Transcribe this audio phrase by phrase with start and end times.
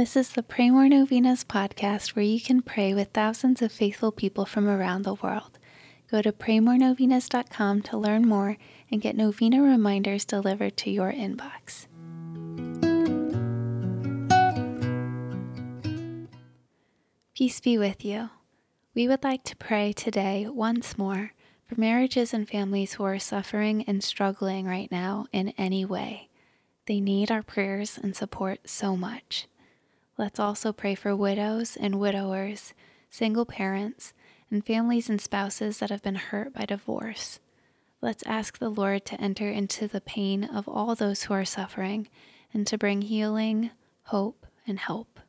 [0.00, 4.10] This is the Pray More Novenas podcast where you can pray with thousands of faithful
[4.10, 5.58] people from around the world.
[6.10, 8.56] Go to praymorenovenas.com to learn more
[8.90, 11.86] and get novena reminders delivered to your inbox.
[17.34, 18.30] Peace be with you.
[18.94, 21.34] We would like to pray today once more
[21.68, 26.30] for marriages and families who are suffering and struggling right now in any way.
[26.86, 29.46] They need our prayers and support so much.
[30.20, 32.74] Let's also pray for widows and widowers,
[33.08, 34.12] single parents,
[34.50, 37.40] and families and spouses that have been hurt by divorce.
[38.02, 42.06] Let's ask the Lord to enter into the pain of all those who are suffering
[42.52, 43.70] and to bring healing,
[44.02, 45.20] hope, and help.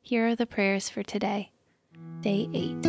[0.00, 1.50] Here are the prayers for today,
[2.22, 2.86] day 8.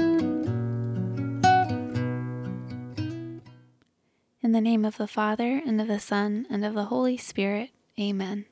[4.42, 7.72] In the name of the Father, and of the Son, and of the Holy Spirit,
[8.00, 8.46] amen.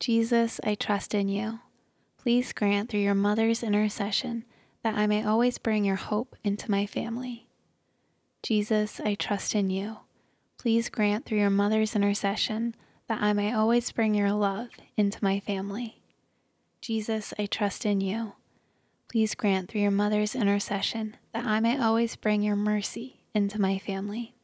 [0.00, 1.60] Jesus, I trust in you.
[2.22, 4.44] Please grant through your mother's intercession
[4.82, 7.48] that I may always bring your hope into my family.
[8.42, 10.00] Jesus, I trust in you.
[10.58, 12.74] Please grant through your mother's intercession
[13.08, 16.02] that I may always bring your love into my family.
[16.82, 18.34] Jesus, I trust in you.
[19.10, 23.78] Please grant through your mother's intercession that I may always bring your mercy into my
[23.78, 24.34] family.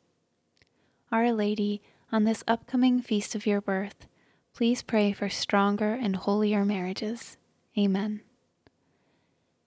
[1.12, 4.06] Our Lady, on this upcoming feast of your birth,
[4.54, 7.36] please pray for stronger and holier marriages.
[7.78, 8.22] Amen.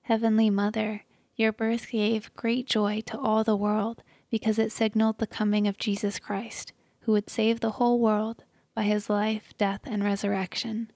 [0.02, 1.04] Heavenly Mother,
[1.36, 5.78] your birth gave great joy to all the world because it signaled the coming of
[5.78, 8.44] Jesus Christ, who would save the whole world
[8.74, 10.92] by his life, death, and resurrection.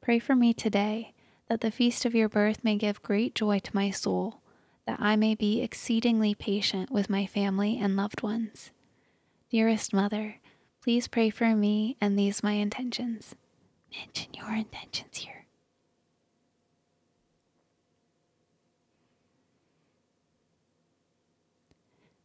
[0.00, 1.14] Pray for me today
[1.48, 4.40] that the feast of your birth may give great joy to my soul,
[4.86, 8.70] that I may be exceedingly patient with my family and loved ones.
[9.50, 10.36] Dearest Mother,
[10.82, 13.34] please pray for me and these my intentions.
[13.96, 15.41] Mention your intentions here.